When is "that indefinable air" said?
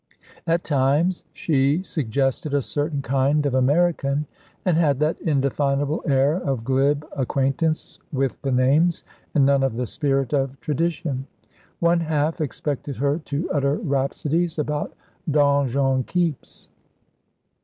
4.97-6.33